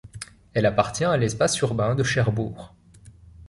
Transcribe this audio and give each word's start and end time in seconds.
Elle 0.55 0.65
appartient 0.65 1.03
à 1.05 1.15
l’espace 1.15 1.59
urbain 1.59 1.93
de 1.93 2.01
Cherbourg. 2.01 2.73